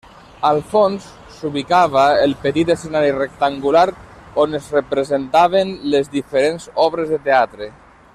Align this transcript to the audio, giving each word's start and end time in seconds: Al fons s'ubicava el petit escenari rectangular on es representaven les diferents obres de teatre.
Al 0.47 0.59
fons 0.69 1.03
s'ubicava 1.33 2.05
el 2.23 2.33
petit 2.47 2.71
escenari 2.75 3.11
rectangular 3.19 3.85
on 4.45 4.61
es 4.61 4.71
representaven 4.77 5.75
les 5.97 6.11
diferents 6.17 6.67
obres 6.89 7.13
de 7.15 7.21
teatre. 7.29 7.69